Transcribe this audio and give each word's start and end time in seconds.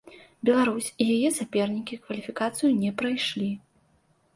Беларусь 0.49 0.87
і 1.05 1.07
яе 1.17 1.29
сапернікі 1.37 2.01
кваліфікацыю 2.03 2.77
не 2.83 2.91
прайшлі. 3.05 3.51